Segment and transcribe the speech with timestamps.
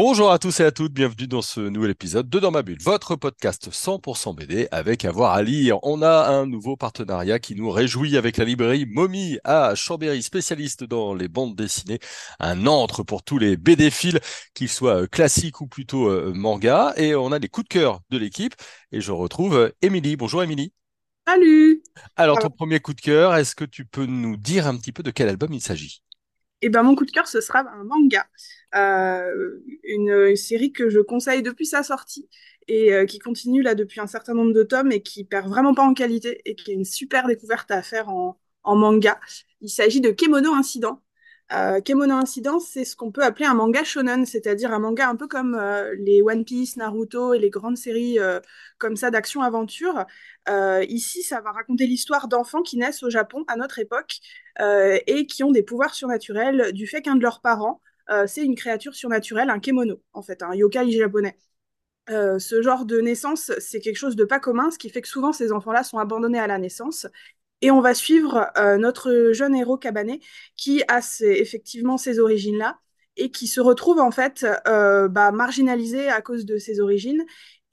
[0.00, 2.78] Bonjour à tous et à toutes, bienvenue dans ce nouvel épisode de Dans ma bulle,
[2.80, 5.80] votre podcast 100% BD avec avoir à lire.
[5.82, 10.84] On a un nouveau partenariat qui nous réjouit avec la librairie Mommy à Chambéry, spécialiste
[10.84, 11.98] dans les bandes dessinées,
[12.38, 14.20] un antre pour tous les BD fils,
[14.54, 16.94] qu'ils soient classiques ou plutôt euh, manga.
[16.96, 18.54] Et on a les coups de cœur de l'équipe
[18.92, 20.14] et je retrouve euh, Émilie.
[20.14, 20.72] Bonjour Émilie.
[21.26, 21.82] Salut
[22.14, 25.02] Alors ton premier coup de cœur, est-ce que tu peux nous dire un petit peu
[25.02, 26.04] de quel album il s'agit?
[26.62, 28.26] Eh ben mon coup de cœur, ce sera un manga.
[28.74, 32.28] Euh, une, série que je conseille depuis sa sortie
[32.66, 35.74] et euh, qui continue là depuis un certain nombre de tomes et qui perd vraiment
[35.74, 38.36] pas en qualité et qui est une super découverte à faire en
[38.76, 39.18] manga.
[39.60, 41.02] Il s'agit de Kemono Incident.
[41.50, 45.16] Euh, Kemono Incident, c'est ce qu'on peut appeler un manga shonen, c'est-à-dire un manga un
[45.16, 48.40] peu comme euh, les One Piece, Naruto et les grandes séries euh,
[48.76, 50.04] comme ça d'action-aventure.
[50.88, 54.18] Ici, ça va raconter l'histoire d'enfants qui naissent au Japon à notre époque
[54.60, 57.82] et qui ont des pouvoirs surnaturels du fait qu'un de leurs parents,
[58.26, 61.36] c'est une créature surnaturelle, un kemono, en fait, un yokai japonais.
[62.08, 65.32] Ce genre de naissance, c'est quelque chose de pas commun, ce qui fait que souvent
[65.32, 67.06] ces enfants-là sont abandonnés à la naissance.
[67.60, 70.20] Et on va suivre euh, notre jeune héros Cabané
[70.56, 72.78] qui a effectivement ces origines-là
[73.16, 77.24] et qui se retrouve en fait euh, bah, marginalisé à cause de ses origines.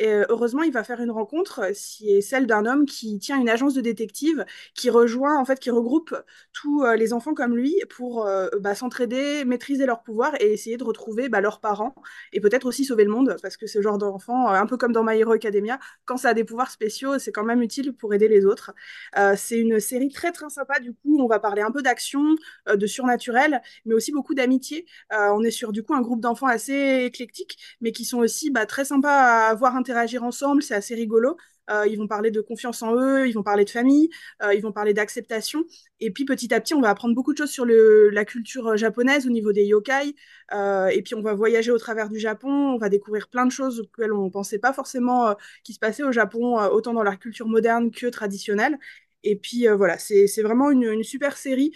[0.00, 3.18] Et euh, heureusement, il va faire une rencontre, euh, qui est celle d'un homme qui
[3.18, 6.16] tient une agence de détective, qui rejoint, en fait, qui regroupe
[6.52, 10.78] tous euh, les enfants comme lui pour euh, bah, s'entraider, maîtriser leurs pouvoirs et essayer
[10.78, 11.94] de retrouver bah, leurs parents
[12.32, 14.92] et peut-être aussi sauver le monde, parce que ce genre d'enfant, euh, un peu comme
[14.92, 18.14] dans My Hero Academia, quand ça a des pouvoirs spéciaux, c'est quand même utile pour
[18.14, 18.72] aider les autres.
[19.18, 22.36] Euh, c'est une série très très sympa, du coup, on va parler un peu d'action,
[22.68, 24.86] euh, de surnaturel, mais aussi beaucoup d'amitié.
[25.12, 28.50] Euh, on est sur du coup un groupe d'enfants assez éclectique, mais qui sont aussi
[28.50, 31.36] bah, très sympas à voir interagir ensemble, c'est assez rigolo.
[31.70, 34.10] Euh, ils vont parler de confiance en eux, ils vont parler de famille,
[34.42, 35.64] euh, ils vont parler d'acceptation.
[36.00, 39.26] Et puis petit à petit, on va apprendre beaucoup de choses sur la culture japonaise
[39.26, 40.14] au niveau des yokai.
[40.52, 43.52] Euh, et puis on va voyager au travers du Japon, on va découvrir plein de
[43.52, 45.34] choses auxquelles on ne pensait pas forcément euh,
[45.64, 48.78] qui se passaient au Japon, euh, autant dans leur culture moderne que traditionnelle.
[49.22, 51.72] Et puis euh, voilà, c'est vraiment une, une super série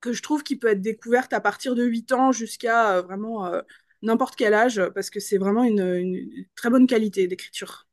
[0.00, 3.46] que je trouve qui peut être découverte à partir de 8 ans jusqu'à euh, vraiment
[3.46, 3.62] euh,
[4.02, 7.86] n'importe quel âge, parce que c'est vraiment une, une très bonne qualité d'écriture.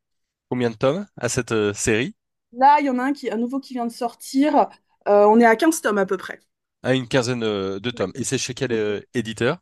[0.49, 2.13] Combien de tomes à cette euh, série?
[2.53, 4.69] Là, il y en a un, qui, nouveau qui vient de sortir.
[5.07, 6.39] Euh, on est à 15 tomes à peu près.
[6.83, 8.11] À une quinzaine euh, de tomes.
[8.15, 9.59] Et c'est chez quel euh, éditeur?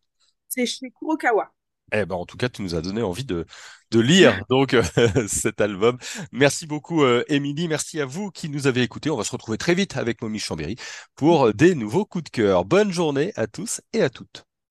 [0.49, 1.53] C'est chez Kurokawa.
[1.93, 3.45] Eh ben, en tout cas, tu nous as donné envie de,
[3.91, 4.83] de lire donc euh,
[5.27, 5.97] cet album.
[6.33, 7.67] Merci beaucoup, euh, Émilie.
[7.69, 9.09] Merci à vous qui nous avez écoutés.
[9.09, 10.75] On va se retrouver très vite avec Momie Chambéry
[11.15, 12.65] pour des nouveaux coups de cœur.
[12.65, 14.46] Bonne journée à tous et à toutes.